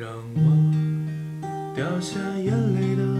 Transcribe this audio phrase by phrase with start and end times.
[0.00, 3.19] 让我掉下眼泪的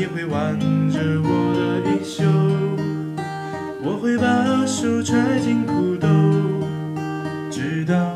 [0.00, 0.58] 你会挽
[0.90, 2.24] 着我的衣袖
[3.82, 6.08] 我会把手揣进裤兜
[7.50, 8.09] 直到